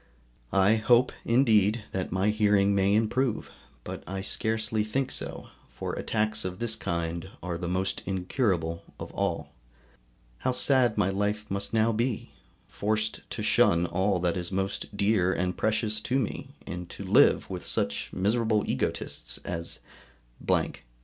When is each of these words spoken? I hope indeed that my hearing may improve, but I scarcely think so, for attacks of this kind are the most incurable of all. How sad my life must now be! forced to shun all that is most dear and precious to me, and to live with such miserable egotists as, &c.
I 0.55 0.77
hope 0.77 1.11
indeed 1.25 1.83
that 1.91 2.11
my 2.11 2.29
hearing 2.31 2.73
may 2.73 2.95
improve, 2.95 3.51
but 3.83 4.03
I 4.07 4.21
scarcely 4.21 4.83
think 4.83 5.11
so, 5.11 5.49
for 5.75 5.93
attacks 5.93 6.43
of 6.43 6.57
this 6.57 6.75
kind 6.75 7.29
are 7.43 7.55
the 7.55 7.67
most 7.67 8.01
incurable 8.07 8.81
of 8.99 9.11
all. 9.11 9.53
How 10.39 10.53
sad 10.53 10.97
my 10.97 11.09
life 11.09 11.45
must 11.51 11.71
now 11.71 11.91
be! 11.91 12.31
forced 12.67 13.29
to 13.29 13.43
shun 13.43 13.85
all 13.85 14.17
that 14.21 14.37
is 14.37 14.51
most 14.51 14.97
dear 14.97 15.33
and 15.33 15.55
precious 15.55 16.01
to 16.01 16.17
me, 16.17 16.55
and 16.65 16.89
to 16.89 17.03
live 17.03 17.47
with 17.47 17.63
such 17.63 18.11
miserable 18.11 18.63
egotists 18.65 19.37
as, 19.45 19.81
&c. 20.49 20.71